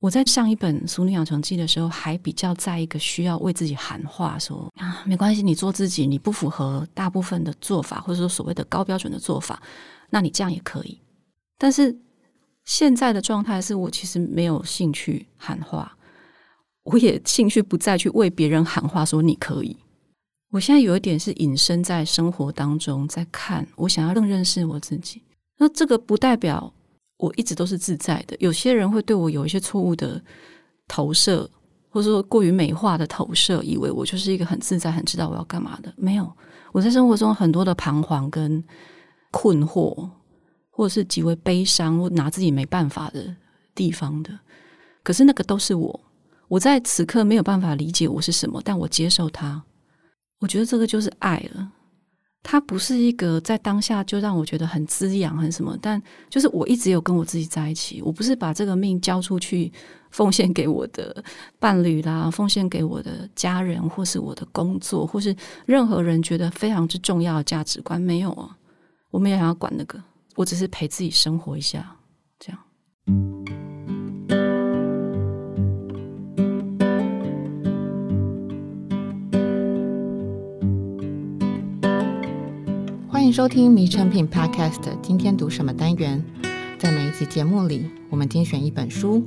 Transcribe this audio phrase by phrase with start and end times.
[0.00, 9.60] 我在上一本《俗女养成记》的时候，还比较在一个需要为自己喊话，说啊，没关系，你做自己，你不符合大部分的做法，或者说所谓的高标准的做法，
[10.10, 11.00] 那你这样也可以。
[11.58, 11.98] 但是
[12.64, 15.96] 现在的状态是我其实没有兴趣喊话，
[16.84, 19.76] 我也兴趣不再去为别人喊话，说你可以。
[20.50, 25.24] 我现在有一点是隐身在生活当中，在看，我想要更认识我自己。
[25.56, 26.72] 那这个不代表。
[27.18, 28.34] 我一直都是自在的。
[28.40, 30.20] 有些人会对我有一些错误的
[30.88, 31.48] 投射，
[31.90, 35.92] 或者说过于美化的投射，以为我就是一个很自在、很知道我要干嘛的。
[35.96, 36.32] 没有，
[36.72, 38.64] 我在生活中很多的彷徨跟
[39.30, 40.08] 困惑，
[40.70, 43.34] 或者是极为悲伤，或拿自己没办法的
[43.74, 44.38] 地方的。
[45.02, 46.00] 可是那个都是我。
[46.48, 49.62] 我在此刻没有办法理解我是什么，但我接受它。
[50.40, 51.72] 我觉得这个就是爱了。
[52.42, 58.00] 它不是一个在当下就让我觉得很滋养、很什么，但就是我一直有跟我自己在一起。
[58.00, 59.70] 我不是把这个命交出去，
[60.10, 61.22] 奉献给我的
[61.58, 65.34] 伴侣啦，奉献给我的家人，或是我的工作，或是
[65.66, 68.56] 任何人觉得非常之重要的价值观，没有啊。
[69.10, 70.02] 我没有想要管那个，
[70.36, 71.96] 我只是陪自己生活一下，
[72.38, 73.67] 这样。
[83.28, 84.80] 迎收听《迷成品 Podcast》。
[85.02, 86.24] 今天读什么单元？
[86.78, 89.22] 在每一集节目里，我们精选一本书，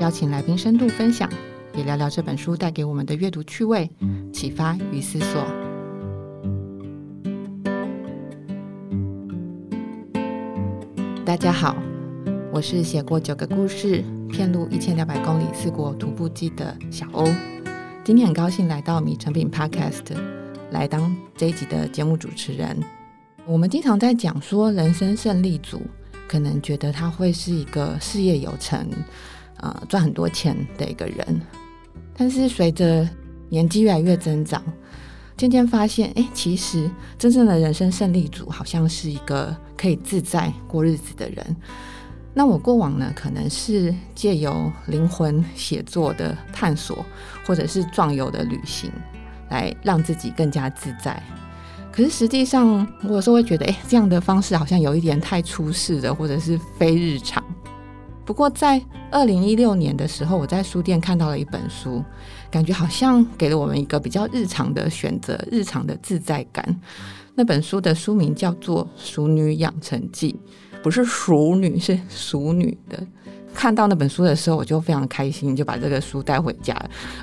[0.00, 1.30] 邀请来宾深度分享，
[1.76, 3.88] 也聊聊这本书带给我们的阅读趣味、
[4.32, 5.44] 启发与思索。
[11.24, 11.76] 大家好，
[12.52, 17.24] 我是写过九个故事、遍路一千两百公里四国徒步记的小欧。
[18.02, 20.02] 今天很高兴来到《迷成品 Podcast》，
[20.72, 22.76] 来当这一集的节目主持人。
[23.48, 25.80] 我们经常在讲说，人生胜利组
[26.26, 28.84] 可能觉得他会是一个事业有成，
[29.58, 31.40] 呃，赚很多钱的一个人。
[32.16, 33.08] 但是随着
[33.48, 34.60] 年纪越来越增长，
[35.36, 41.56] 渐渐发现，哎，其实真正的人生胜利组好像是一个可以自在过日子的人。
[42.34, 47.06] 那我过往呢，可能是借由灵魂写作的探索，
[47.46, 48.90] 或者是壮游的旅行，
[49.50, 51.22] 来让自己更加自在。
[51.96, 57.42] 可是实际上，我有时候会觉得，哎，这样的方式好像有一点太出世的，或者是非日常。
[58.22, 58.78] 不过在
[59.10, 62.04] 二零一六年的时候，我在书店看到了一本书，
[62.50, 66.78] 感觉好像给了我们一个比较日常的选择，日常的自在感。
[67.34, 70.38] 那本书的书名叫做《熟女养成记》，
[70.82, 73.06] 不是熟女，是熟女的。
[73.56, 76.76] 看到那本书的时候，我就非常开心，就把这个书带回家，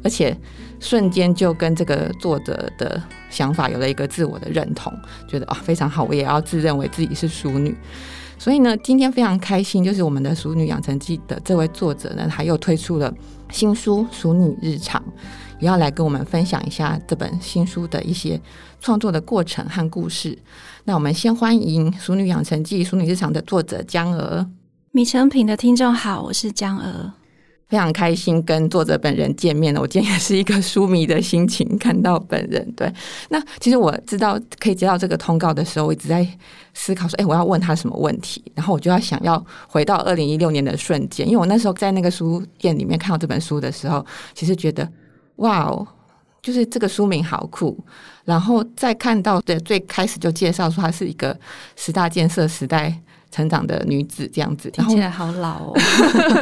[0.03, 0.35] 而且
[0.79, 4.91] 瞬间就跟这个作者的想法有了一个自我的认同，
[5.27, 7.77] 觉得啊、非常好，我也要自认为自己是淑女。
[8.39, 13.13] 所以呢，今天非常开心，就是我们的《淑女养成记》的这位作者呢，他又推出了
[13.51, 15.00] 新书《俗女日常》，
[15.59, 18.41] 也要来跟我们分享一下这本新书的一些
[18.81, 20.38] 创作的过程和故事。
[20.83, 24.45] 那我们先欢迎《俗女养成记》《俗女日常》的作者江娥。
[24.95, 27.11] 米成品的听众好，我是江娥，
[27.67, 29.81] 非常开心跟作者本人见面了。
[29.81, 32.71] 我今天也是一个书迷的心情看到本人。
[32.73, 32.93] 对，
[33.29, 36.23] 那其实我知道可以接到这个通告的时候，我一直在
[36.75, 38.43] 思考说，哎，我要问他什么问题？
[38.53, 44.05] 然后我就要想要回到二零一六年的瞬间，因为我那时候在那个书店里面看到这本书的时候，
[44.35, 44.87] 其实觉得
[45.37, 45.87] 哇哦，
[46.43, 47.83] 就是这个书名好酷。
[48.25, 51.35] 然后再看到的最开始就介绍说，它是一个
[51.75, 52.95] 十大建设时代
[53.33, 55.73] 成长的女子这样子，听起来好老哦。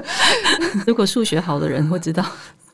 [0.85, 2.25] 如果数学好的人会知道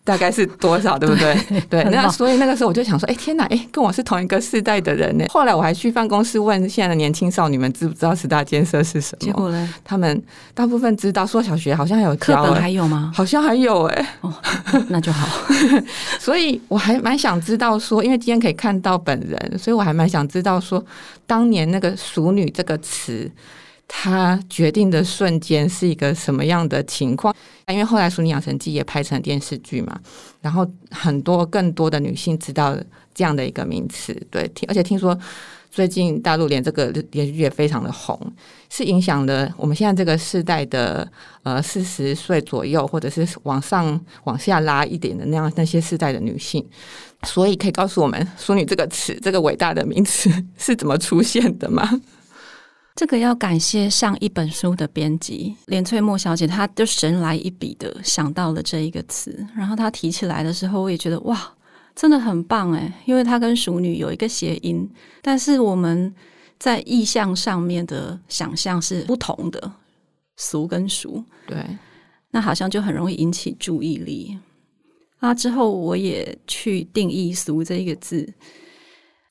[0.03, 1.35] 大概是多少，对不对？
[1.69, 5.25] 对，对，那所以那个时候我就想说，哎，天哪，哎，跟我是同一个世代的人呢。
[5.29, 9.25] 后来我还去办公室问现在的年轻少女们知不知道十大建设是什么？
[9.25, 10.23] 结果呢，他们
[10.53, 13.11] 大部分知道，说小学好像有课本还有吗？
[13.13, 14.34] 好像还有哎，哦，
[14.88, 15.28] 那就好。
[16.19, 20.81] 所以我还蛮想知道说，因为今天可以看到本人，所以我还蛮想知道说，
[21.25, 23.29] 当年那个“熟女”这个词。
[23.87, 27.33] 他决定的瞬间是一个什么样的情况？
[27.67, 29.97] 因为后来《淑女养成记》也拍成电视剧嘛，
[30.41, 32.78] 然后很多更多的女性知道
[33.13, 34.13] 这样的一个名词。
[34.29, 35.17] 对，而且听说
[35.72, 38.19] 最近大陆连这个连续剧也非常的红，
[38.69, 41.09] 是影响了我们现在这个世代的
[41.43, 46.66] 呃四十岁左右，或者是往上往下拉一点的那样那些世代的女性。
[47.23, 51.90] 所以可以告诉我们“淑女”这个词，这个伟大的名词是怎么出现的吗？
[52.97, 61.40] 这个要感谢上一本书的编辑连翠墨小姐，她就神来一笔的想到了这一个词，然后她提起来的时候，我也觉得哇，
[61.96, 64.90] 真的很棒诶，因为她跟熟女有一个谐音，
[65.22, 66.11] 但是我们
[66.58, 69.72] 在意象上面的想象是不同的，
[70.35, 71.23] 俗跟熟。
[71.46, 71.64] 对，
[72.32, 74.35] 那好像就很容易引起注意力。
[75.20, 78.28] 啊，之后我也去定义“俗”这一个字，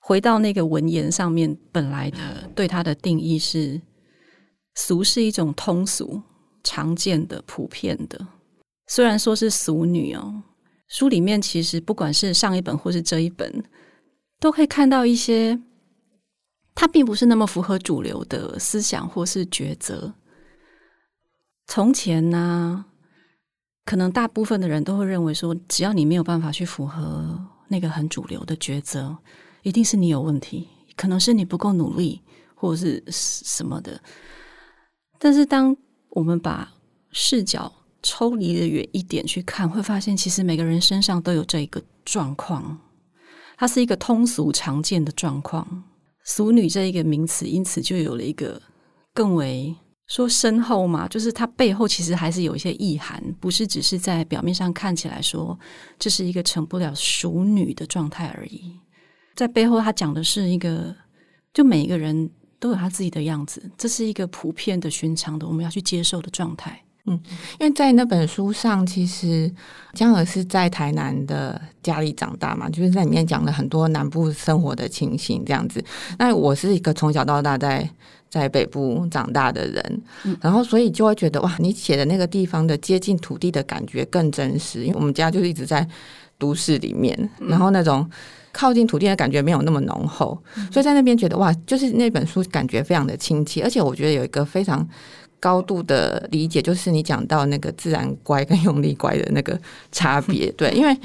[0.06, 3.82] 回到那个文言上面，本来的对它的定义是
[4.76, 6.22] “俗”是一种通俗、
[6.62, 8.24] 常见的、普遍的。
[8.86, 10.44] 虽然说是俗女哦，
[10.86, 13.64] 书里面其实不管是上一本或是这一本，
[14.38, 15.60] 都可以看到一些，
[16.72, 20.14] 它并不是那么符合主流的思想或是抉择。
[21.66, 22.84] 从前呢？
[23.84, 29.18] 可能大部分的人都会认为说，只要你没有办法去符合那个很主流的抉择，
[29.66, 32.22] 一定是你有问题，可能是你不够努力，
[32.54, 34.00] 或者是什么的。
[35.18, 35.76] 但是，当
[36.10, 36.72] 我们把
[37.10, 42.78] 视角抽离的远一点去看，会发现其实每个人身上都有这一个状况，
[43.56, 45.82] 它是一个通俗常见的状况。
[46.22, 48.62] 俗女这一个名词，因此就有了一个
[49.12, 49.74] 更为。
[50.06, 55.58] 说深厚嘛，就是它背后其实还是有一些意涵，不是只是在表面上看起来说
[55.98, 58.78] 这是一个成不了熟女的状态而已。
[59.36, 60.92] 在背后，他讲的是一个，
[61.52, 62.28] 就每一个人
[62.58, 66.82] 都有他自己的样子，这是一个普遍的、寻常的，我们要去接受的状态。
[67.08, 67.20] 嗯，
[67.60, 69.48] 因为在那本书上，其实
[69.92, 75.84] 江儿是在台南的家里长大嘛，就是在里面讲了很多南部生活的情形这样子。
[76.18, 77.88] 那我是一个从小到大在
[78.28, 84.82] 在北部长大的人，嗯，然后所以就会觉得哇，你写的那个地方的接近土地的感觉更真实。
[84.82, 85.86] 因为我们家就是一直在
[86.38, 88.10] 都市里面，然后那种
[88.56, 90.36] 靠近土地的感觉没有那么浓厚，
[90.72, 94.88] 所以在那边觉得哇，就是那本书感觉非常的亲切，而且我觉得有一个非常。
[95.38, 99.56] 高度的理解，就是你讲到那个自然乖跟用力乖的那个
[99.92, 100.96] 差别， 对，因为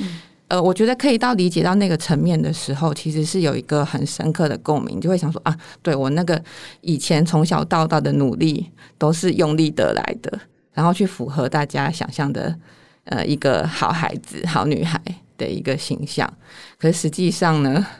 [0.48, 6.42] 呃，我觉得可以到理解到那个层面的时候，其实是有一个很深刻的共鸣，就会想说啊，对我那个
[6.80, 8.66] 以前从小到大的努力
[8.98, 10.40] 都是用力得来的，
[10.74, 12.56] 然后去符合大家想象的
[13.06, 15.02] 呃一个好孩子、好女孩
[15.38, 16.32] 的一个形象，
[16.78, 17.86] 可是实际上呢？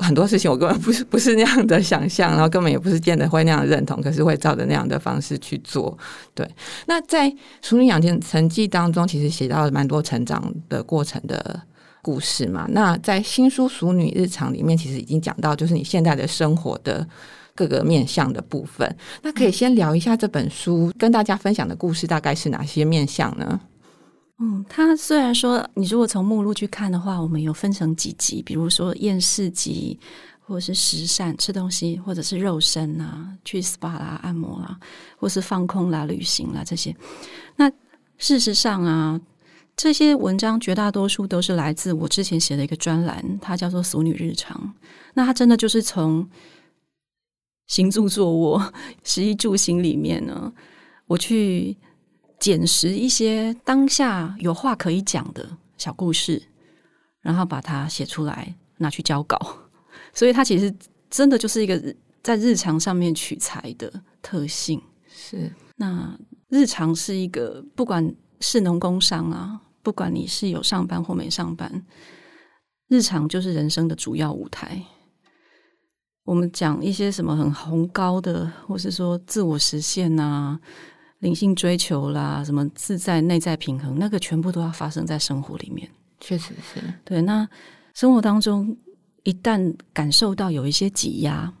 [0.00, 5.98] 很多事情我根本不是不是那样的想象，然后根本也不是见得会那样认同，可是会照着那样的方式去做。
[6.34, 6.48] 对，
[6.86, 7.28] 那在
[7.62, 11.60] 《淑女养成记》当中，其实写到了蛮多成长的过程的
[12.00, 12.64] 故事嘛。
[12.70, 17.04] 那在新书《熟女日常》里面，其实已经讲到，就是你现在的生活的
[17.56, 18.96] 各个面向的部分。
[19.22, 23.60] 那可以先聊一下这本书跟大家分享的故事大概是哪些面向呢？
[24.40, 29.98] 嗯，它虽然说你如果从目录去看的话，我们有分成几集，比如说厌世集，
[30.40, 34.78] 或者是食善吃东西，或者是肉身啊，去 SPA 啦、按摩啦，
[35.16, 36.94] 或是放空啦、旅行啦这些。
[37.56, 37.68] 那
[38.16, 39.20] 事实上啊，
[39.76, 44.56] 这些文章绝大多数都是来自我之前写的一个专栏，它叫做《俗女日常》。
[45.14, 46.24] 那它真的就是从
[47.66, 50.52] 行住坐卧、食衣住行里面呢，
[51.06, 51.76] 我去。
[52.38, 56.42] 捡拾一些当下有话可以讲的小故事，
[57.20, 59.38] 然后把它写出来，拿去交稿。
[60.14, 60.72] 所以它其实
[61.10, 63.92] 真的就是一个在日常上面取材的
[64.22, 64.80] 特性。
[65.08, 66.18] 是，那
[66.48, 71.84] 日常是一个不管是农工商啊，不管你是有上班或没上班，
[72.88, 74.82] 日常就是人生的主要舞台。
[76.24, 80.60] 我们讲一些什么很宏高的，或是说自我实现啊。
[81.20, 85.88] 灵性追求啦，什么自在内在平衡，那个全部都要发生在生活里面。
[86.20, 86.80] 确实是。
[87.04, 87.48] 对，那
[87.94, 88.76] 生活当中
[89.24, 91.52] 一旦感受到有一些挤压，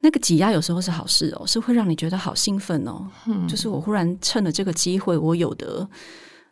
[0.00, 3.06] 那个挤压有时候是好事哦，是会让你觉得好兴奋哦。
[3.26, 5.88] 嗯，就是我忽然趁了这个机会，我有的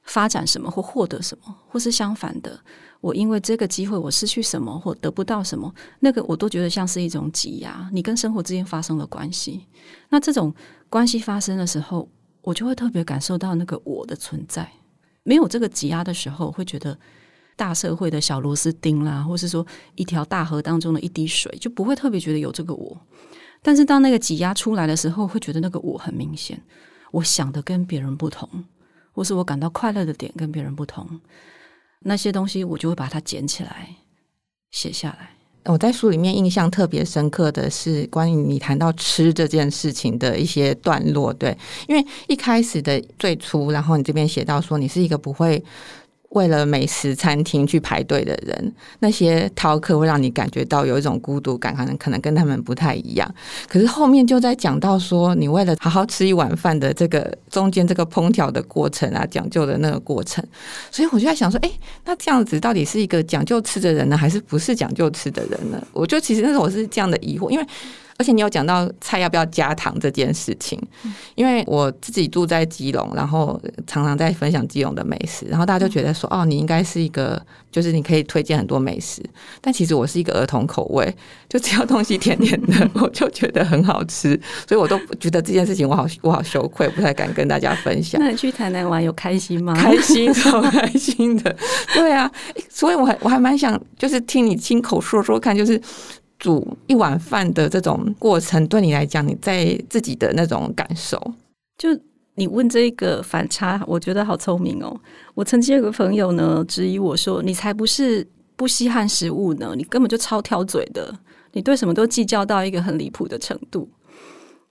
[0.05, 2.59] 发展什么或获得什么，或是相反的，
[3.03, 5.71] 我因为这个机会我失去什么或得不到什么，
[6.01, 7.89] 那个我都觉得像是一种挤压。
[7.93, 9.67] 你跟生活之间发生了关系，
[10.09, 10.55] 那这种
[10.89, 12.09] 关系发生的时候。
[12.47, 14.71] 我就会特别感受到那个我的存在，
[15.25, 16.97] 没有这个挤压的时候，会觉得
[17.57, 22.97] 大社会的小螺丝钉啦，或是说一条大河当中的一滴水，就不会特别觉得有这个我。
[23.63, 26.63] 但是当那个挤压出来的时候，会觉得那个我很明显，
[27.11, 28.49] 我想的跟别人不同，
[29.11, 31.21] 或是我感到快乐的点跟别人不同，
[32.03, 33.97] 那些东西我就会把它捡起来
[34.71, 35.36] 写下来。
[35.67, 41.57] 我在书里面印象特别深刻的是关于你谈到吃这件事情的一些段落，对，
[41.89, 45.63] 因为一开始的最初，然后你这边写到说你是一个不会。
[46.31, 53.33] 为了美食餐厅去排队的人，那些饕客会让你感觉到有一种孤独感，可能可能跟他们不太一样。
[53.69, 60.45] 可是后面就在讲到说，你为了好好吃一碗饭的这个中间这个烹调的过程啊，讲究的那个过程，
[60.91, 61.71] 所以我就在想说，哎，
[62.05, 65.83] 那这样子到底是一个讲究吃的人呢，还是不是讲究吃的人呢？
[65.93, 67.67] 我就其实那时候我是这样的疑惑，因为
[68.19, 70.81] 而且你有讲到菜要不要加糖这件事情，
[71.35, 79.23] 因为我自己住在基隆，然后常常在分享基隆的美食，然后大家就觉得说，哦，你应该是一个，就是你可以推荐很多美食，
[79.61, 81.15] 但其实我是一个儿童口味，
[81.49, 88.19] 就只要东西甜甜的， 我就觉得很好吃，所以我都觉得这件事情我好我好羞愧，不太敢跟大家分享。
[88.19, 89.75] 那你去台南玩有开心吗？
[89.75, 91.55] 开心，超开心的。
[91.93, 92.31] 对啊，
[92.71, 95.79] 所以我还我还蛮想，就是听你亲口说说看，就是。
[96.39, 101.19] 煮一碗饭的这种过程，对你来讲，你在自己的那种感受，
[101.79, 101.89] 就
[102.35, 104.95] 你问这个反差，我觉得好聪明哦。
[105.35, 111.19] 我曾经有个朋友呢，质疑我说：“你才不是不稀罕食物呢，你根本就超挑嘴的，
[111.53, 113.89] 你对什么都计较到一个很离谱的程度，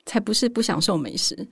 [0.05, 1.47] 才不是不享受美食。”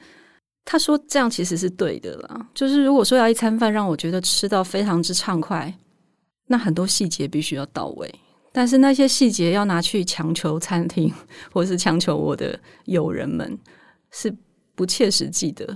[0.65, 5.73] 他说这样其实是对的啦，就是如果说要一餐饭让我觉得吃到非常之畅快，
[6.47, 8.13] 那很多细节必须要到位。
[8.55, 11.11] 但是那些细节要拿去强求餐厅，
[11.51, 13.57] 或是强求我的友人们，
[14.11, 14.33] 是
[14.75, 15.75] 不切实际的。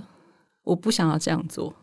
[0.62, 1.74] 我不想要这样做。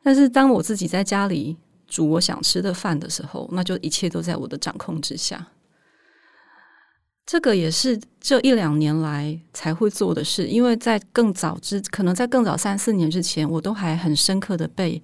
[0.00, 1.56] 但是当我自己在家里
[1.88, 5.48] 煮我想吃的饭的时候，那就一切都在我的掌控之下。
[7.26, 15.02] 这个也是这一两年来才会做的事，因为在更早之，可能在更早三四年之前，我都还很深刻的被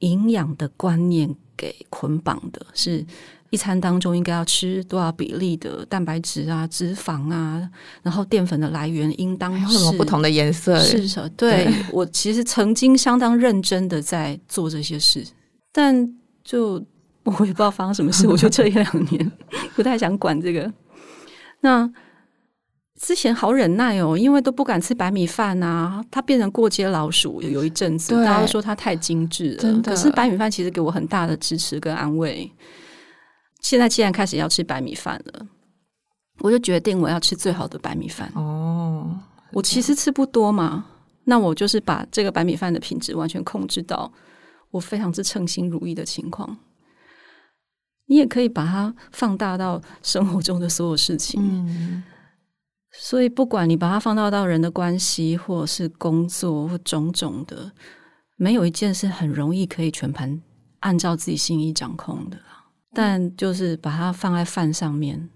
[0.00, 3.06] 营养的观念给捆绑的，是。
[3.50, 7.68] 一餐当中应该要吃多少比例的蛋白质啊、脂肪啊，
[8.02, 10.78] 然后淀粉的来源应当是什么不同的颜色？
[10.78, 15.26] 是的，对，对我其实曾经相当认真的在做这些事，
[15.72, 16.08] 但
[16.44, 16.74] 就
[17.24, 19.32] 我也不知道发生什么事， 我就这一两年
[19.74, 20.72] 不太想管这个。
[21.60, 21.90] 那
[23.00, 32.48] 之前好忍耐哦，因为都不敢吃白米饭啊，它变成过街老鼠，有一阵子大家都说它太精致了，可是白米饭其实给我很大的支持跟安慰。
[33.60, 35.46] 现在既然开始要吃白米饭了，
[36.40, 38.30] 我就决定我要吃最好的白米饭。
[38.34, 39.18] 哦，
[39.52, 40.86] 我其实吃不多嘛，
[41.24, 44.10] 那我就是把这个白米饭的品质完全控制到
[44.70, 46.56] 我非常之称心如意的情况。
[48.06, 51.40] 你也可以把它放大到生活中的所有事情。
[51.40, 52.02] 嗯，
[52.90, 57.70] 所以不管你把它放大到人的关系，或者是工作，或种种的，
[58.36, 60.42] 没有一件是很容易可以全盘
[60.80, 62.38] 按照自己心意掌控的。
[62.92, 65.28] 但就是把它放在饭上面，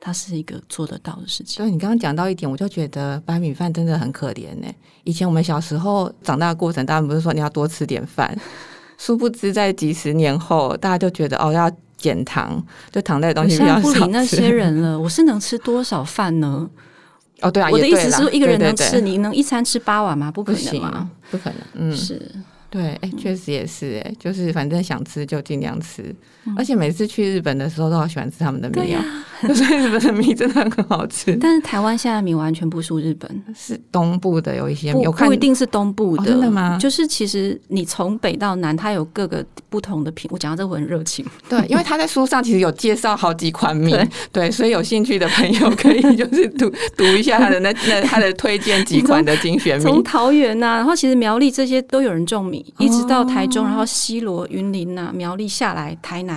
[0.00, 1.56] 它是一个做得到的事情。
[1.56, 4.66] 所以，你刚刚讲到一点，我就觉得白米饭真的很可怜呢。
[5.04, 8.36] 以前我们小时候长大的过程，当然不是说你要多吃点饭，
[8.98, 13.80] 殊不知在几十年后，大家就觉得哦要减糖，就糖类的东西比较少。
[13.80, 16.68] 不理那些人了，我是能吃多少饭呢？
[17.40, 20.30] 哦，对啊，我的意思是说，一个人能吃，对对对，你能一餐吃八碗吗？
[20.30, 21.10] 不可能吗？
[21.30, 22.20] 不可能，嗯，是。
[22.70, 26.14] 对，哎，确实也是，哎，就是反正想吃就尽量吃，
[26.46, 29.04] 嗯，而且每次去日本的时候都好喜欢吃他们的米啊，
[29.54, 31.36] 所以 日本的米真的很好吃。
[31.36, 36.78] 但是台湾现在米完全不输日本，是东部的有一些米，不，不一定是东部的，哦，真的吗？
[36.80, 40.30] 就是其实你从北到南，它有各个不同的品。
[40.32, 49.84] 我讲到这我很热情， 对，因为他在书上其实有介绍好几款米，对，对，所以有兴趣的朋友可以就是读 读一下他的那那他的推荐几款的精选米。
[49.84, 53.34] 从桃园呐，啊，然后其实苗栗这些都有人种米，一直到台。
[53.34, 56.33] 台中，然后西罗、云林呐、苗栗下来，台南，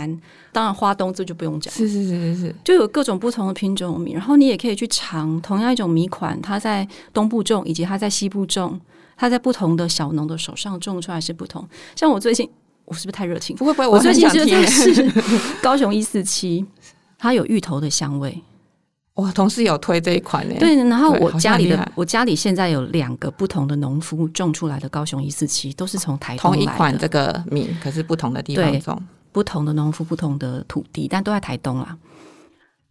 [0.51, 4.11] 当然花东这就不用讲，是是是是是，就有各种不同的品种米。
[4.11, 8.77] 然后你也可以去尝同样一种米款，它在东部种，以及它在西部种，
[9.15, 11.65] 它在不同的小农的手上种出来是不同。
[11.95, 12.49] 像我最近，
[12.83, 13.55] 我是不是太热情？
[13.55, 15.09] 不会不会，我最近就在 试
[15.61, 16.65] 高雄一四七，
[17.17, 18.43] 它有芋头的香味。
[19.13, 26.63] 我同事有推这一款呢，对，然后我家里的我家里现在有两个不同的农夫种出来的高雄一四七，都是从台东来的。
[26.63, 29.01] 同一款这个米，可是不同的地方种，
[29.37, 31.95] 不同的农夫，不同的土地，但都在台东啦。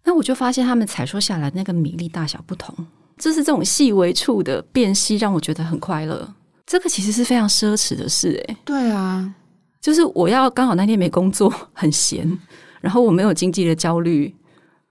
[0.04, 2.72] 那我就发现他们采收下来那个米粒大小不同，
[3.18, 6.32] 就是这种细微处的辨析，让我觉得很快乐。
[6.64, 9.34] 这个其实是非常奢侈的事，欸，诶，对啊，
[9.80, 12.38] 就是我要刚好那天没工作，很闲，
[12.80, 14.32] 然后我没有经济的焦虑。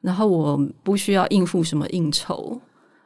[0.01, 2.61] 然后我不需要应付什么应酬，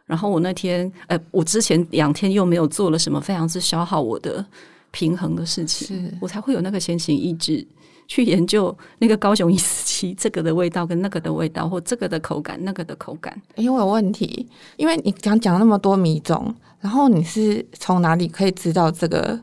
[0.06, 4.46] 然后我那天，呃，我之前两天又没有做了什么非常之消耗我的
[4.92, 7.66] 平衡的事情，我才会有那个闲情逸致
[8.10, 13.42] 去研究那个高雄一四七这个的味道跟那个的味道，或这个的口感，那个的口感。
[13.56, 19.40] 因为我有问题，因为你讲讲那么多米种，然后你是从哪里可以知道这个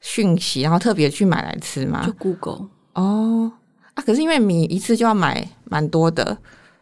[0.00, 2.04] 讯息，然后特别去买来吃吗？
[2.04, 3.50] 就 Google 哦
[3.94, 6.36] 啊，可是因为米一次就要买蛮多的。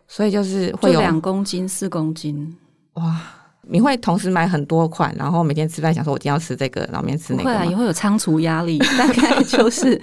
[0.08, 2.56] 所以就是会有两公斤、四公斤
[2.92, 3.20] 哇！
[3.68, 7.44] 你会同时买很多款，然后每天吃饭想说，我今天要吃这个，然后明天吃那个。
[7.44, 10.00] 会啊，也会有仓储压力， 大概就是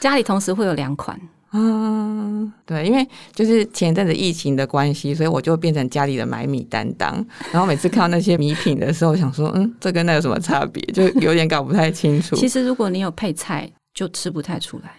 [0.00, 1.18] 家里同时会有两款，
[1.52, 7.24] 嗯，对，因为就是前一阵子疫情的关系，所以我就变成家里的买米担当。
[7.52, 10.82] 然后每次看到那些米品的时候，想说，嗯，这跟那有什么差别？
[10.92, 12.34] 就有点搞不太清楚。
[12.36, 14.90] 其实如果你有配菜，就吃不太出来。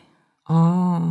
[0.47, 1.01] 哦，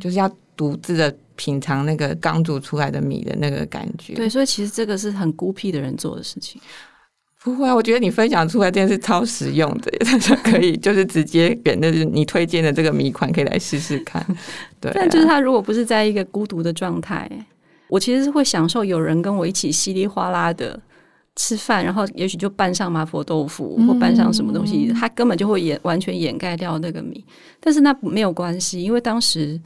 [0.00, 4.14] 就是要独自的品尝那个刚煮出来的米的那个感觉。
[4.14, 6.60] 对，所以其实这个是很孤僻的人做的事情。
[7.40, 14.20] 不会啊，我觉得你分享出来这件事超实用的， 大家可以就是直接选的是你推荐的这个米款，可以来试试看。
[14.80, 17.30] 对啊，但就是他如果不是在一个孤独的状态，
[17.88, 20.78] 我其实是会享受有人跟我一起稀里哗啦的
[21.36, 27.24] 吃饭，然后也许就拌上麻婆豆腐或拌上什么东西，他根本就会掩完全掩盖掉那个米。
[27.60, 29.58] 但是那没有关系，因为当时。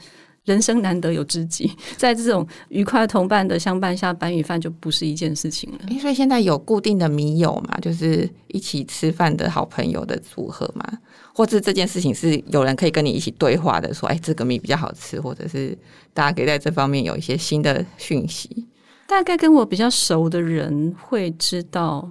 [0.45, 5.99] 人生难得有知己， 在这种愉快同伴的相伴下，白米饭就不是一件事情了。
[5.99, 10.85] 所以现在有固定的米友嘛，就是一起吃饭的好朋友的组合嘛，
[11.33, 15.77] 或者这件事情是有人可以跟你一起对话的，说，哎，这个米比较好吃，或者是
[16.13, 18.67] 大家可以在这方面有一些新的讯息。
[19.07, 22.09] 大概跟我比较熟的人会知道，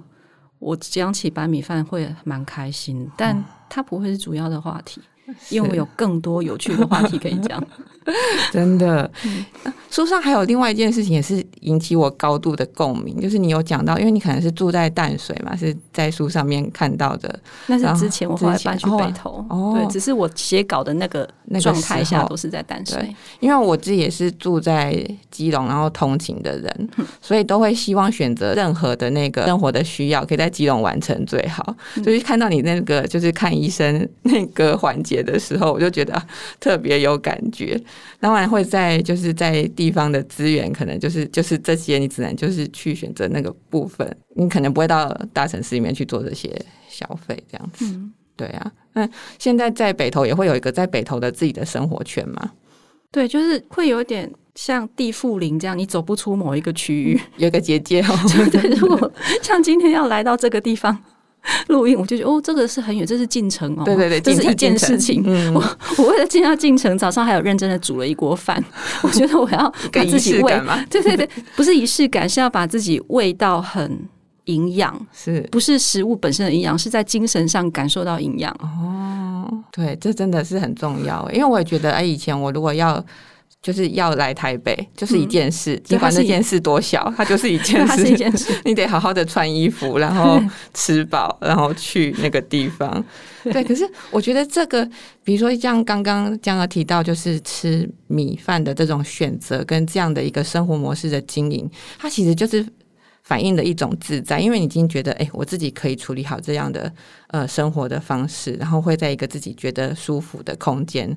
[0.59, 5.01] 我讲起白米饭会蛮开心，但它不会是主要的话题。
[5.49, 7.63] 因为我有更多有趣的话题可以讲，
[8.51, 9.09] 真的。
[9.89, 17.39] 书上还有另外一件事情也是引起我高度的共鸣，就是你有讲到，因为你可能是住在淡水嘛，是在书上面看到的。
[17.67, 21.27] 那是之前我后来搬去北投，哦，对，只是我写稿的那个
[21.59, 22.97] 状态下都是在淡水。
[22.99, 24.95] 对，因为我自己也是住在
[25.31, 26.89] 基隆，然后通勤的人，
[27.21, 31.75] 所以都会希望选择任何的那个生活的需要，可以在基隆完成最好。
[32.03, 36.21] 所以看到你那个就是看医生那个环节的时候，我就觉得
[36.59, 37.81] 特别有感觉。
[38.19, 39.63] 当然会在就是在。
[39.75, 46.49] 地方的资源可能就是就是这些，你只能就是去选择那个部分，你可能不会到大城市里面去做这些
[46.87, 47.85] 消费这样子。
[47.85, 49.07] 嗯、对啊，那
[49.37, 52.51] 现在在北投也会有一个在北投的自己的生活圈嘛？
[53.11, 58.49] 对，就是会有点像地富林这样，你走不出某一个区域，有一个结界哦。
[58.51, 60.97] 对，如果像今天要来到这个地方。
[61.67, 63.83] 录音，我就觉得哦，这个是很远，这是进城哦。
[63.83, 65.21] 对对对，这是一件事情。
[65.25, 65.63] 嗯、我
[65.97, 68.63] 我为了进到进城，早上还有认真的煮了一锅饭。
[69.03, 70.83] 我觉得我要把自己喂嘛。
[70.89, 74.07] 对对对，不是仪式感，是要把自己喂到很
[74.45, 78.51] 营养，是不是食物本身的营养，是在精神上感受到营养。
[78.61, 81.29] 哦，对，这真的是很重要。
[81.31, 83.03] 因为我也觉得，哎，以前我如果要。
[83.63, 88.05] 就是要来台北，就是一件事，尽、嗯、管那件事多小， 它就是一件事。
[88.09, 90.37] 一件事， 你得好好的穿衣服， 然后
[90.73, 93.03] 吃饱，然后去那个地方。
[93.43, 94.85] 对，可是我觉得这个，
[95.23, 102.65] 比如说像刚刚江儿提到，就是吃米饭的这种选择，跟这样的一个生活模式的经营，它其实就是
[103.23, 106.91] 反映的一种自在，因为你已经觉得，哎，我自己可以处理好这样的
[107.27, 111.15] 呃生活的方式，然后会在一个自己觉得舒服的空间。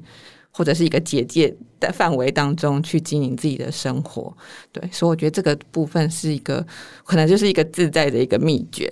[0.57, 4.35] 或者是一个结界的范围当中去经营自己的生活，
[4.73, 6.67] 对，所以我觉得这个部分是一个
[7.05, 8.91] 可能就是一个自在的一个秘诀。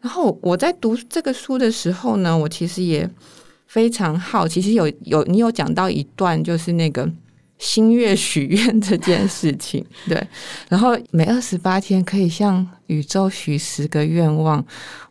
[0.00, 3.06] 然后我在读这个书的时候呢，我其实也
[3.66, 7.06] 非常好，其实有有你有讲到一段，就是那个。
[7.62, 10.20] 新月许愿这件事情， 对，
[10.68, 14.62] 然后每二十八天可以向宇宙许十个愿望，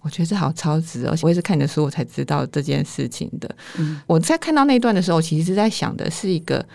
[0.01, 1.17] 我觉得这好超值哦！
[1.21, 3.49] 我也是看你的书，我才知道这件事情的。
[3.77, 6.65] 嗯，我在看到那段的时候，其实是在想的是一个，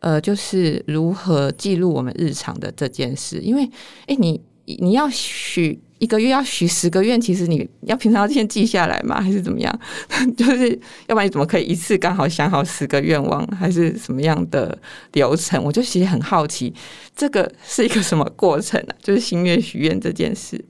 [0.00, 3.66] 呃，就是如何记录我们日常的这件事，因为，
[4.08, 5.80] 诶，你你要许。
[5.98, 9.20] 一个月要许十个愿，其实你要平常要先记下来吗？
[9.20, 9.80] 还是怎么样？
[10.36, 10.68] 就是
[11.06, 13.46] 要不然你怎么可以一次刚好想好十个愿望？
[13.48, 14.76] 还是什么样的
[15.12, 15.62] 流程？
[15.62, 16.74] 我就其实很好奇，
[17.14, 18.92] 这个是一个什么过程啊？
[19.00, 20.62] 就是心愿许愿这件事，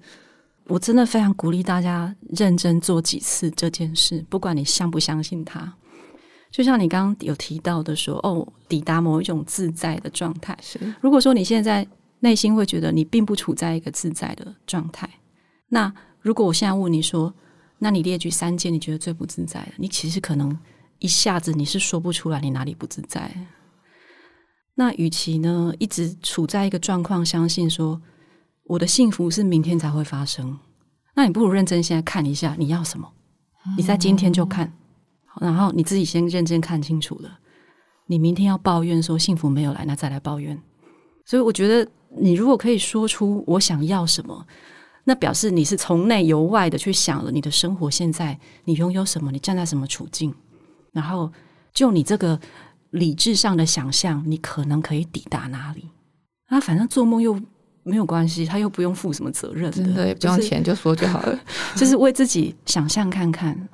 [0.68, 5.72] 我真的非常鼓励大家认真做几次这件事，不管你相不相信它。
[6.52, 10.56] 就像你刚刚有提到的说，哦，抵达某一种自在的状态。
[10.62, 11.84] 是，如果说你现在。
[12.24, 15.06] 内心会觉得你并不处在一个自在的状态。
[15.68, 17.32] 那如果我现在问你说，
[17.78, 20.58] 那你列举三件你觉得最不自在的，你其实可能
[21.00, 23.30] 一下子你是说不出来你哪里不自在。
[24.74, 28.00] 那与其呢一直处在一个状况，相信说
[28.64, 30.58] 我的幸福是明天才会发生，
[31.14, 33.06] 那你不如认真现在看一下你要什么，
[33.76, 34.72] 你在今天就看，
[35.42, 37.38] 然后你自己先认真看清楚了。
[38.06, 40.58] 你明天要抱怨说幸福没有来，那再来抱怨。
[41.24, 41.90] 所以我觉得。
[42.16, 44.46] 你如果可以说出我想要什么，
[45.02, 47.90] 那表示你是从内由外的去想了你的生活。
[47.90, 49.32] 现在你拥有什么？
[49.32, 50.32] 你站在什么处境？
[50.92, 51.28] 然后
[51.72, 52.38] 就你这个
[52.90, 55.90] 理智上的想象，你可能可以抵达哪里？
[56.46, 57.36] 啊，反正做梦又
[57.82, 61.36] 没有关系，他又不用负什么责任的，真的也不用钱，就说就好了。
[61.74, 63.68] 就是为自己想象看看。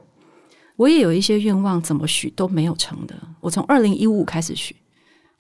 [0.77, 3.15] 我也有一些愿望，怎么许都没有成的。
[3.41, 4.75] 我从二零一五开始许。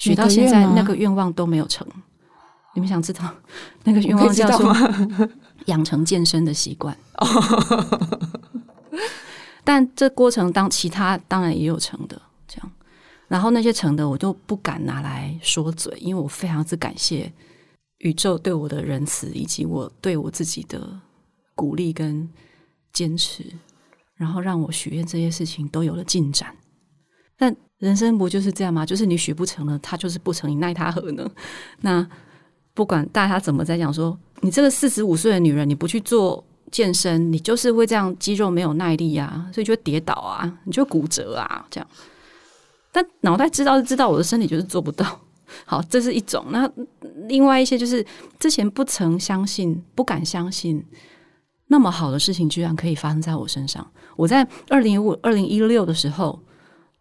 [0.01, 1.87] 许到现在那个愿望都没有成。
[2.75, 3.33] 你们想知道
[3.85, 4.75] 那个愿望叫做
[5.67, 6.97] 养成健身的习惯？
[9.63, 12.73] 但这过程当其他当然也有成的，这样。
[13.29, 17.31] 然后那些成的我都不敢拿来说嘴，因为我非常之感谢
[17.99, 21.01] 宇宙对我的仁慈，以及我对我自己的
[21.55, 22.29] 鼓励跟
[22.93, 23.45] 坚持，
[24.15, 26.57] 然后让我许愿这些事情都有了进展。
[27.37, 28.87] 但人生不就是这样吗？
[28.87, 31.29] 就是你许不成了，他就是不成，你奈他何呢？
[31.81, 32.07] 那
[32.73, 41.89] 不管大家怎么在讲说，你这个四十五岁的女人，你不去做健身，你就是会这样肌肉没有耐力啊，所以就会跌倒啊，你就骨折啊，这样。
[42.93, 45.19] 但脑袋知道是知道，我的身体就是做不到。
[45.65, 46.45] 好，这是一种。
[46.51, 46.71] 那
[47.29, 48.05] 另外一些就是
[48.39, 50.85] 之前不曾相信、不敢相信，
[51.69, 53.85] 那么好的事情居然可以发生在我身上。
[54.17, 56.39] 我在二零五、二零一六的时候，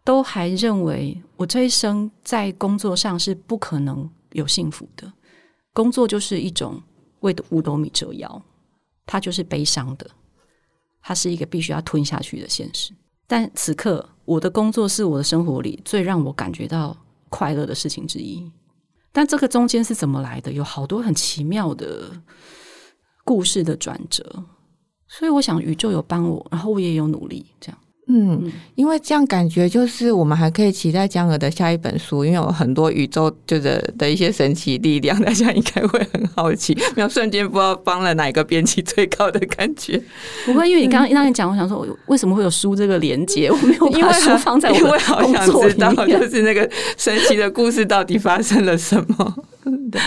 [0.04, 5.12] 都还认为我这一生在工作上是不可能有幸福的。
[5.72, 6.82] 工作就是一种
[7.20, 8.42] 为五斗米折腰，
[9.06, 10.10] 它就是悲伤的，
[11.02, 12.92] 它是一个必须要吞下去的现实。
[13.26, 16.96] 但此刻，我的工作是我的生活里最让我感觉到
[17.28, 18.50] 快乐的事情之一。
[19.12, 20.50] 但这个中间是怎么来的？
[20.52, 22.10] 有好多很奇妙的
[23.24, 24.44] 故事的转折。
[25.06, 27.78] 所以，我想宇宙有帮我，然后我也有努力，这样。
[28.12, 40.02] 嗯，因为这样感觉就是我们还可以期待江鹅的下一本书，因为有很多宇宙就是的一些神奇力量，大家应该会很好奇，没有瞬间不知道帮了哪个编辑最高的感觉。
[40.44, 43.48] 不过，因 为你刚刚让你讲，我想说，为什么会有书这个连接？
[43.48, 49.34] 我没有把书放在因为好想知道，就是那个神奇的故事到底发生了什么。
[49.92, 50.00] 对，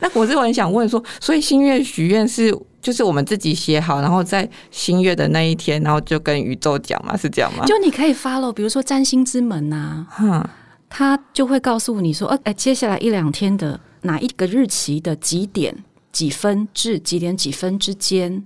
[0.00, 2.54] 那我是我很想问说，所以心愿许愿是？
[2.86, 7.64] 就是我们自己写好，然后在新月的那一天，然后就跟宇宙讲嘛，是这样吗？
[7.66, 10.48] 就你可以 follow，比如说占星之门呐、啊，嗯，
[10.88, 15.74] 他就会告诉你说，呃，哎，接下来一两天的哪一个日期的几点
[16.12, 18.44] 几分至几点几分之间，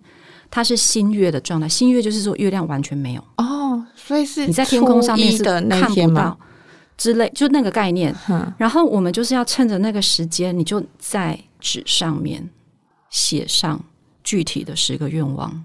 [0.51, 1.69] 它是新月的状态。
[1.69, 6.35] 新月就是说月亮完全没有哦，所以是你在天空上面是的那天吗？
[6.97, 8.17] 之类，就那个概念。
[8.31, 12.49] 嗯，然后我们就是要趁着那个时间，你就在纸上面
[13.11, 13.79] 写上。
[14.23, 15.65] 具体的十个愿望，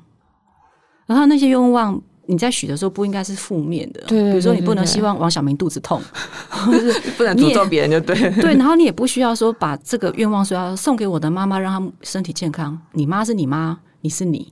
[1.06, 6.02] 然后那些愿望你在许的时候不应该是负面的，对，比如说你不能希望王小明肚子痛，
[6.50, 12.80] 或是不能诅咒别人就对， 对，然后你也不需要说把这个愿望说要送给我的妈妈，让她身体健康。
[12.94, 14.52] 你妈是你妈，你是你，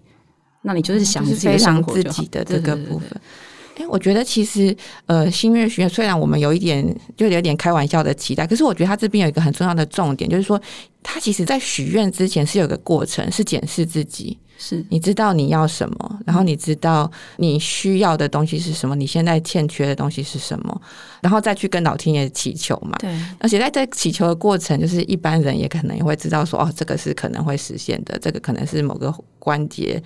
[0.61, 3.09] 那你就是想你自己的生活就好，自己的这个部分。
[3.75, 4.75] 哎，我觉得其实
[5.07, 10.61] 呃，新月许愿虽然我们有一点就有点开玩笑的期待，可是我觉得他这边有一个很重要的重点，就是说
[11.01, 20.81] 他其实在许愿之前是有个过程，是检视自己，是你知道你要什么，然后你知道你需要的东西是什么，你现在欠缺的东西是什么，
[21.21, 22.95] 然后再去跟老天爷祈求嘛。
[22.99, 23.09] 对，
[23.39, 29.99] 而且在这祈求的过程，就是一般人也可能也会知道说，哦，这个是可能会实现的，这个可能是某个关节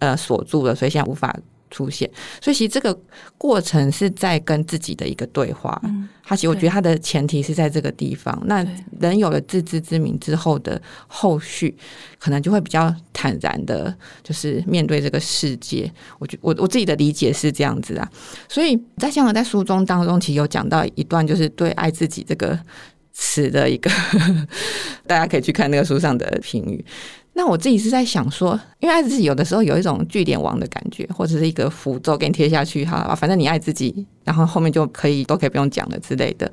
[0.00, 1.34] 呃锁住了，所以现在无法。
[1.70, 2.98] 出现，所以其实这个
[3.36, 5.80] 过程是在跟自己的一个对话。
[5.84, 8.40] 嗯，他其实我觉得他的前提是在这个地方。
[8.46, 8.66] 那
[9.00, 11.76] 人有了自知之明之后的后续，
[12.18, 15.92] 可能就会比较坦然的，就是面对这个世界。
[16.18, 18.10] 我觉我我自己的理解是这样子啊。
[18.48, 22.58] 所以在香港在书中当中，其实有讲到一段，就是对爱自己这个
[23.12, 23.90] 词的一个，
[25.06, 26.84] 大家可以去看那个书上的评语。
[27.38, 36.50] 那我自己是在想说，因为爱自己有的时候有一种据点王的感觉，或者是一个符咒给你贴下去，哈，反正你爱自己，然后后面就可以都可以不用讲了之类的。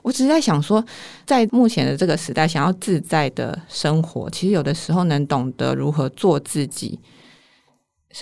[0.00, 0.82] 我只是在想说，
[1.26, 6.98] 在目前的这个时代，想要自在的生活，其实有的时候能懂得如何做自己，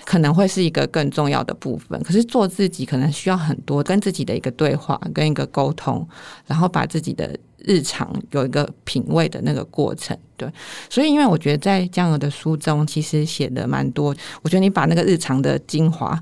[0.05, 2.03] 可能会是一个更重要的部分。
[2.03, 6.05] 可是做自己可能需要很多跟自己的一个对话，跟一个沟通，
[6.46, 7.38] 然后把自己的。
[7.64, 10.51] 日常有一个品味的那个过程，对，
[10.88, 14.14] 所以因为我觉得在江鹅的书中，其实写的蛮多。
[14.42, 16.18] 我觉得你把那个日常的精华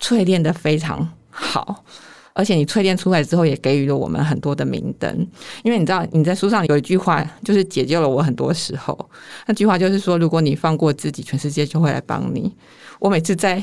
[0.00, 1.84] 淬炼的非常好，
[2.32, 5.26] 而且你淬炼出来之后，也给予了我们很多的明灯。
[5.62, 8.98] 因为你知道你在书上有一句话，就是解救了我很多时候。
[9.46, 12.54] 那句话就是说，如果你放过自己，全世界就会来帮你。
[12.98, 13.62] 我每次在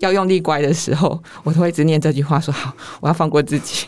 [0.00, 3.86] 要用力乖的时候，我都会直念这句话，说好，我要放过自己。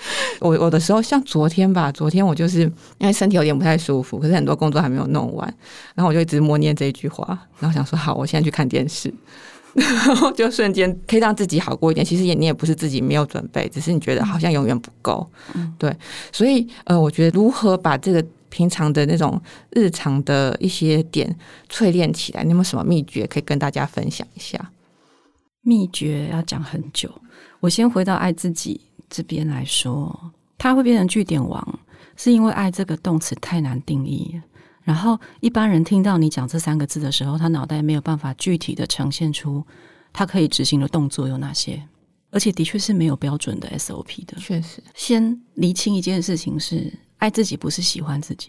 [0.40, 2.60] 我我的时候像昨天吧，昨天我就是
[2.98, 5.46] 因为身体有点不太舒服，可是很多工作还没有弄完，
[5.94, 9.12] 然后我就一直默念这一句话，然后想说好，我现在去看电视，
[9.74, 12.04] 然后就瞬间可以让自己好过一点。
[12.04, 15.28] 其实也你也不是自己没有准备，只是你觉得好像永远不够，
[15.78, 15.94] 对，
[16.32, 21.36] 所以呃，我觉得如何把这个平常的那种日常的一些点
[21.70, 24.72] 淬炼起来，你有没有什么秘诀可以跟大家分享一下？
[25.62, 27.10] 秘诀要讲很久，
[27.60, 28.80] 我先回到爱自己。
[29.10, 31.78] 这边来说，它会变成句点王，
[32.16, 34.40] 是因为爱这个动词太难定义。
[34.82, 39.64] 然后一般人听到你讲这三个字的时候，他脑袋没有办法具体的呈现出
[40.12, 41.80] 他可以执行的动作有哪些，
[42.30, 44.36] 而且的确是没有标准的 SOP 的。
[44.38, 48.48] 确实，先厘清一件事情是：爱自己不是喜欢自己，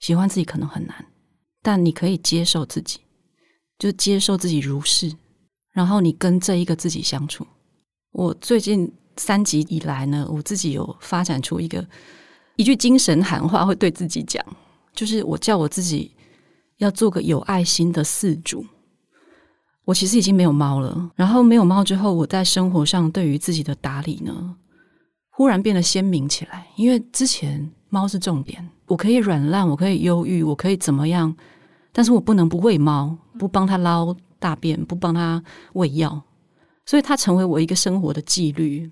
[0.00, 1.04] 喜欢自己可能很难，
[1.62, 3.00] 但你可以接受自己，
[3.78, 5.12] 就接受自己如是，
[5.72, 7.44] 然后你跟这一个自己相处。
[8.12, 11.86] 我最近三集以来呢，我自己有发展出一个
[12.56, 14.44] 一句精神喊话，会对自己讲。
[14.94, 16.12] 就是我叫我自己
[16.78, 18.64] 要做个有爱心的饲主。
[19.84, 24.56] 我其实已经没有猫了，然后没有猫之后，我在生活上对于自己的打理呢，
[25.30, 26.66] 忽然变得鲜明起来。
[26.76, 31.36] 因为之前猫是重点，我可以软烂，我可以忧郁，我可以怎么样，
[31.92, 35.42] 但是我不能不喂猫，不帮它捞大便，不帮它
[35.74, 36.22] 喂药，
[36.86, 38.90] 所以它成为我一个生活的纪律。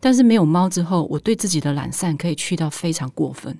[0.00, 3.56] 但是没有猫之后，我对自己的懒散可以去到非常过分。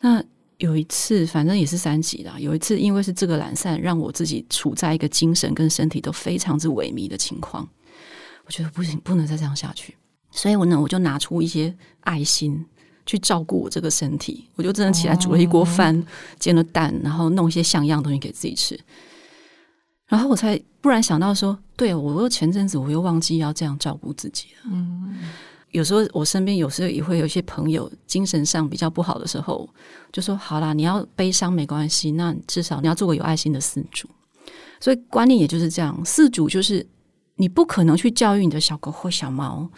[0.00, 0.22] 那。
[0.58, 2.32] 有一次，反正也是三级的。
[2.40, 7.68] 有一次，因为是这个懒散，让我自己处在一个精神跟身体都非常之萎靡的情况。
[8.46, 9.94] 我觉得不行，不能再这样下去。
[10.30, 12.64] 所以我呢，我就拿出一些爱心
[13.04, 14.48] 去照顾我这个身体。
[14.54, 16.02] 我就真的起来煮了一锅饭，
[16.38, 18.80] 煎了蛋，然后弄一些像样东西给自己吃。
[20.08, 24.70] 然后我才突然想到说，对，我又前阵子我又忘记要这样照顾自己了。
[24.72, 25.16] 嗯。
[25.72, 29.68] 有时候我身边有时候也会有一些朋友精神上比较不好的时候，
[30.10, 34.08] 就说好啦，你要悲伤没关系，那至少你要做个有爱心的饲主。
[34.80, 36.86] 所以观念也就是这样，饲主就是
[37.34, 39.68] 你不可能去教育你的小狗或小猫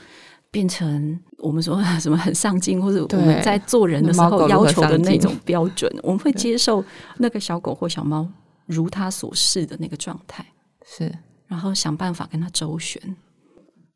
[0.53, 5.93] 变成我们说 什么很上进，或者我们在做人的时候要求的那种标准。
[6.03, 6.85] 我们会接受
[7.17, 8.29] 那个小狗或小猫
[8.69, 10.45] 如他所示的那个状态，
[10.85, 11.11] 是，
[11.47, 13.03] 然后想办法跟他周旋，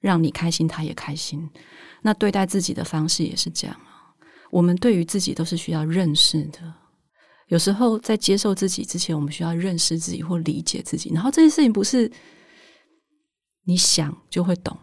[0.01, 1.47] 让你开心，他也开心。
[2.01, 4.11] 那对待自己的方式也是这样啊。
[4.51, 6.75] 我们对于自己都是需要认识的。
[7.49, 11.11] 有时候在接受自己之前，我们需要认识自己或理解自己。
[11.13, 12.11] 然后这件事情不是
[13.65, 14.75] 你想就会懂。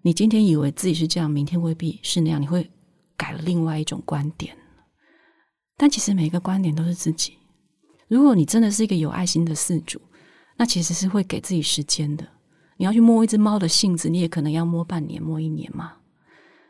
[0.00, 2.40] 你今天以为自己是这样，明天未必是那样。
[2.40, 2.70] 你会
[3.18, 4.56] 改了另外一种观点。
[5.76, 7.36] 但其实每个观点都是自己。
[8.08, 10.00] 如果你真的是一个有爱心的饲主，
[10.56, 12.26] 那其实是会给自己时间的。
[12.76, 15.94] 你要去摸一只猫的性子，你也可能要摸半年、摸一年嘛。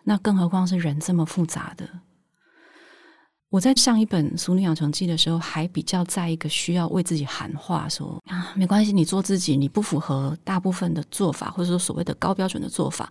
[0.05, 1.88] 那更何况是人这么复杂的。
[3.49, 13.11] 我在上一本《俗女养成记》的时候，还比较在一个需要为自己喊话，说啊，没关系，你做自己，你不符合大部分的做法，或者说所谓的高标准的做法，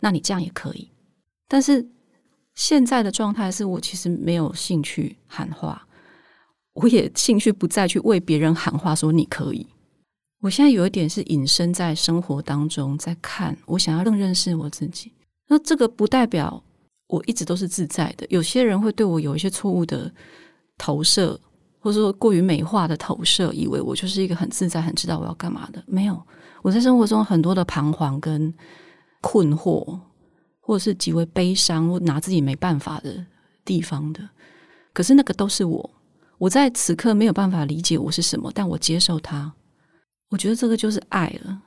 [0.00, 0.90] 那你这样也可以。
[1.46, 1.88] 但是
[2.54, 5.85] 现在的状态是我其实没有兴趣喊话，
[6.76, 9.66] 我也兴趣不再去为别人喊话，说你可以。
[10.42, 15.10] 我现在有一点是隐身在生活当中，在看，我想要更认识我自己。
[15.48, 16.62] 那这个不代表
[17.08, 18.26] 我一直都是自在的。
[18.28, 20.12] 有些人会对我有一些错误的
[20.76, 21.38] 投射，
[21.80, 25.82] 或者说过于美化的投射，以为我就是一个很自在、很知道我要干嘛的。
[25.86, 26.22] 没有，
[26.62, 28.52] 我在生活中很多的彷徨跟
[29.22, 29.98] 困惑，
[30.60, 33.24] 或者是极为悲伤，或拿自己没办法的
[33.64, 34.28] 地方的。
[34.92, 35.90] 可是那个都是我，
[36.38, 39.52] 我在此刻没有办法理解我是什么，但我接受它。
[40.28, 41.62] 我觉得这个就是爱了。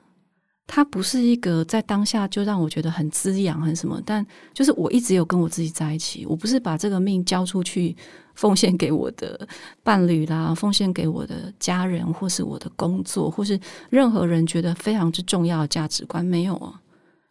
[0.66, 6.24] 它不是一个在当下就让我觉得很滋养、很什么，但就是我一直有跟我自己在一起。
[6.24, 7.96] 我不是把这个命交出去，
[8.36, 9.48] 奉献给我的
[9.82, 16.80] 伴侣啦，奉献给我的家人，或是我的工作，或是任何人觉得非常之重要的价值观，没有啊。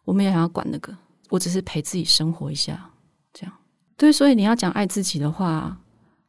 [0.04, 0.94] 我没有想要管那个，
[1.30, 2.90] 我只是陪自己生活一下，
[3.32, 3.52] 这样。
[3.96, 5.78] 对，所以你要讲爱自己的话，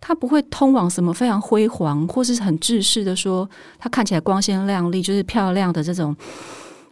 [0.02, 6.14] 它不会通往什么非常辉煌，或是很制式的说，它看起来光鲜亮丽，就是漂亮的这种。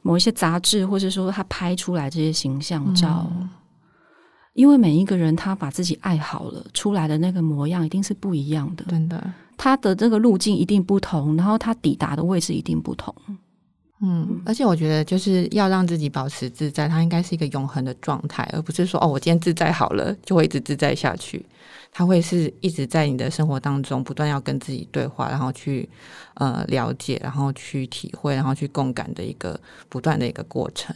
[0.01, 3.49] 某一些杂志，或者说他拍出来这些形象照，嗯，
[4.53, 8.85] 因为每一个人他把自己爱好了，出来的那个模样一定是不一样的。
[8.85, 9.21] 真的，
[9.57, 13.13] 他的这个路径一定不同，然后他抵达的位置一定不同。
[14.01, 21.45] 嗯，而且我觉得就是要让自己保持自在，它应该是一个永恒的状态，而不是说哦，我今天自在好了，就会一直自在下去。
[21.91, 25.89] 它会是一直在你的生活当中不断要跟自己对话，然后去
[26.35, 29.59] 呃了解，然后去体会，然后去共感的一个
[29.89, 30.95] 不断的一个过程。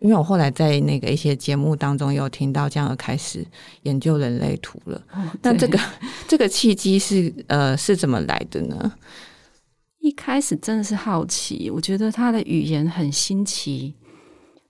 [0.00, 3.46] 因为我后来在那个一些节目当中有听到这样的开始
[3.82, 5.78] 研究人类图了，哦、那这个
[6.26, 8.92] 这个契机是呃是怎么来的呢？
[10.02, 13.94] 一开始真的是好奇，我觉得他的语言很新奇，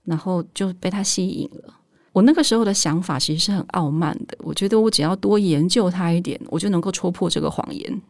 [0.05, 1.73] 然后就被他吸引了。
[2.11, 8.01] 我那个时候的想法其实是很傲慢的，我觉得我只要多研究他一点，我就能够戳破这个谎言。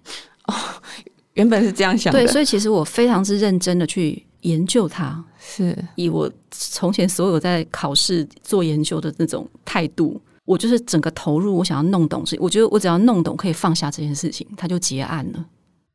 [0.47, 0.53] 哦，
[1.35, 2.19] 原本是这样想的。
[2.19, 15.45] 对，所以其实我非常之认真的去研究他，是以我从前所有在考试做研究的那种态度我就是整个投入，我想要弄懂，我觉得我只要弄懂，可以放下这件事情，他就结案了。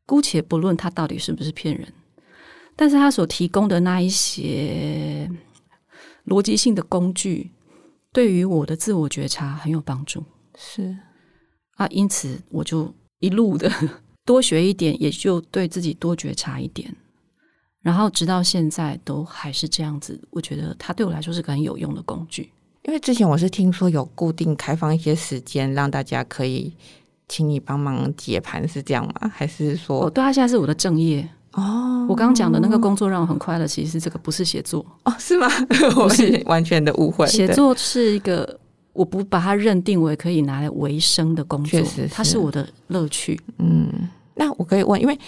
[0.08, 1.86] 姑且不论他到底是不是骗人，
[2.74, 5.30] 但是他所提供的那一些
[6.24, 7.50] 逻辑性的工具，
[8.10, 10.24] 对于我的自我觉察很有帮助。
[10.56, 10.96] 是
[11.76, 13.70] 啊，因此我就一路的
[14.24, 16.90] 多学一点，也就对自己多觉察一点，
[17.82, 20.18] 然后直到现在都还是这样子。
[20.30, 22.50] 我觉得他对我来说是个很有用的工具。
[22.84, 26.72] 因为之前我是听说有固定开放一些时间，让大家可以
[27.28, 29.30] 请你帮忙解盘，是这样吗？
[29.34, 32.06] 还是说，哦，对，他现在是我的正业哦。
[32.08, 35.46] 我刚刚讲的那个工作让我很快乐，其实是这个不是写作哦，是吗？
[35.96, 37.26] 我是完全的误会。
[37.26, 38.58] 写作是一个，
[38.92, 43.38] 我不把它认定为可以拿来维生的工作，确实是，它是我的乐趣。
[43.58, 43.88] 嗯，
[44.34, 45.18] 那我可以问，因为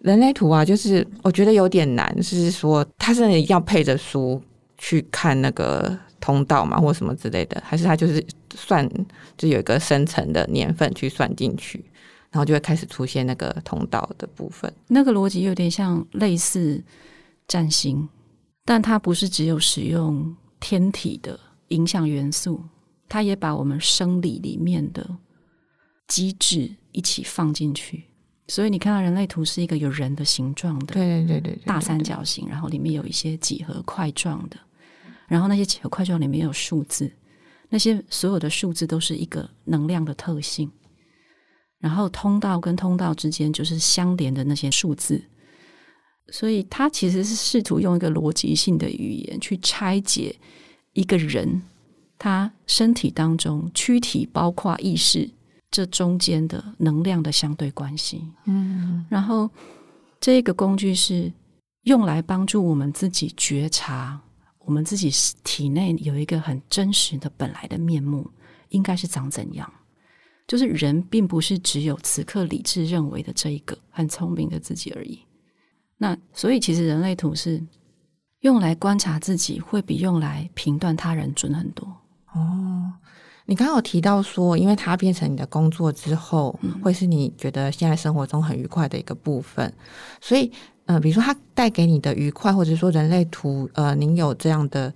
[0.00, 4.40] 人类图啊，就是我觉得有点难，是说它是要配着书
[4.78, 5.98] 去看那个。
[6.22, 8.22] 通道嘛，或什么之类的，还是它就是
[8.54, 8.88] 算，
[9.36, 11.84] 就有一个生成的年份去算进去，
[12.30, 14.72] 然后就会开始出现那个通道的部分。
[14.88, 16.82] 那个逻辑有点像类似
[17.46, 18.08] 占星，
[18.64, 22.62] 但它不是只有使用天体的影响元素，
[23.08, 25.08] 它也把我们生理里面的
[26.08, 28.04] 机制一起放进去。
[28.48, 34.56] 所以你看到人类图是一个有人的形状的，对对对对，大三角形，然后里面有一些几何块状的。
[35.28, 37.08] 然后那些几何块状里面有数字，
[37.70, 40.70] 那些所有的数字都是一个能量的特性。
[41.78, 45.24] 然后通道跟通道之间就是相连的那些数字，
[46.28, 50.36] 所以他其实是试图用一个逻辑性的语言去拆解
[50.92, 51.62] 一个人
[52.18, 55.30] 他身体当中躯体包括意识
[55.70, 58.22] 这中间的能量的相对关系。
[58.44, 59.48] 嗯，然后
[60.20, 61.32] 这个工具是
[61.84, 64.20] 用来帮助我们自己觉察。
[64.70, 65.10] 我们自己
[65.42, 68.30] 体内有一个很真实的本来的面目，
[68.68, 69.68] 应该是长怎样？
[70.46, 75.18] 就是人并不是只有此刻理智认为的这一个很聪明的自己而已。
[75.98, 77.60] 那所以，其实人类图是
[78.42, 81.84] 用来观察自己，会比用来评断他人准很多。
[82.32, 82.92] 哦，
[83.46, 89.74] 你刚刚有提到说，因为它变成你的工作之后，嗯，会是你觉得现在生活中很愉快的一个部分，
[90.20, 90.52] 所以。
[90.90, 94.92] 嗯、呃，比如说它带给你的愉快，或者说人类图，呃，您有这样的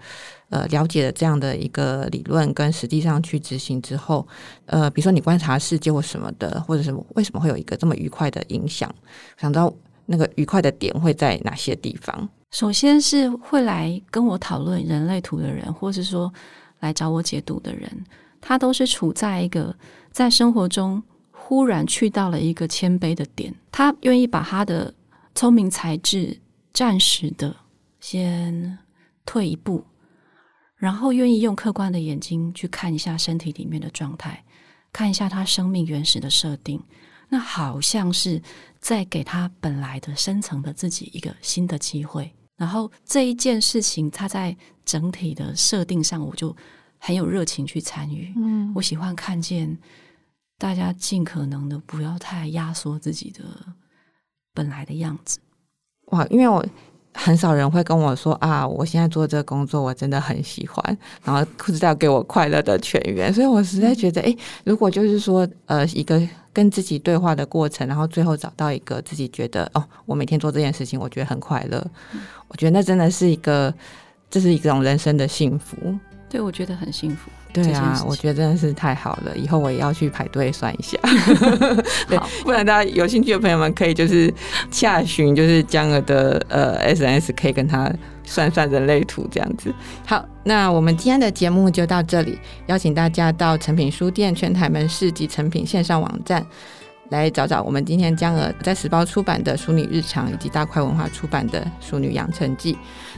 [0.48, 4.26] 呃了解的这样的一个理论，跟实际上去执行之后，
[4.66, 8.92] 呃，比如说你观察世界或什么的，或者什么，为什么会有一个这么愉快的影响？
[9.37, 9.72] 想知道
[10.07, 12.28] 那个愉快的点会在哪些地方？
[12.50, 16.33] 首先是会来跟我讨论人类图的人，或是说
[16.80, 17.88] 来找我解读的人，
[18.40, 19.72] 他都是处在一个
[20.11, 24.92] 在生活中忽然去到了一个谦卑的点，他愿意把他的。
[25.35, 26.40] 聪明才智，
[26.73, 27.57] 暂时的
[28.01, 28.79] 先
[29.27, 29.85] 退一步，
[30.77, 34.44] 然后愿意用客观的眼睛去看一下身体里面的状态，
[34.92, 36.81] 看一下他生命原始的设定，
[37.29, 38.40] 那好像是
[38.79, 42.33] 在给他本来的深层的自己一个新的机会。
[42.57, 46.57] 然后这一件事情，他在整体的设定上，我就
[46.99, 48.33] 很有热情去参与。
[48.37, 49.77] 嗯，我喜欢看见
[50.59, 53.42] 大家尽可能的不要太压缩自己的。
[54.55, 55.38] 本来的样子，
[56.07, 56.25] 哇！
[56.31, 56.64] 因为我
[57.12, 66.21] 很少人会跟我说啊，我现在做这个工作，我真的很喜欢，然后不知道给我快乐的全员，所以我实在觉得，哎，如果就是说，呃，一个
[66.53, 73.73] 跟自己对话的过程，然后最后找到一个自己觉得，哦，我每天做这件事情，我觉得很快乐，嗯，我觉得那真的是一个，
[74.31, 75.77] 这是一种人生的幸福。
[76.29, 77.31] 对，我觉得很幸福。
[77.55, 80.99] 对啊，我觉得真的是太好了，以后我也要去排队算一下。
[82.09, 84.33] 对，不然大家有兴趣的朋友们可以就是
[84.73, 87.88] 下询，就是江儿的呃 SNS，可以跟他
[88.25, 89.73] 算算人类图这样子。
[90.05, 92.37] 好，那我们今天的节目就到这里，
[92.67, 96.45] 邀请大家到诚品书店全台门市及诚品线上网站。
[97.14, 102.74] 来找找我们今天江儿在时报出版的《淑女日常》，以及大块文化出版的《淑女养成记》。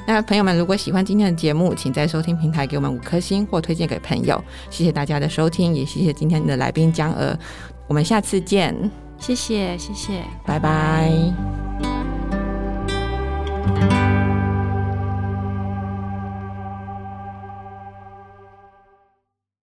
[0.07, 4.43] 那朋友们，如果喜欢今天的节目，请在收听平台给我们五颗星或推荐给朋友。
[4.71, 7.37] 谢谢大家的收听，也谢谢今天的来宾江儿。
[7.89, 8.75] 我们下次见，
[9.19, 11.11] 谢谢谢谢，拜拜。
[11.81, 11.89] 拜
[13.89, 14.06] 拜。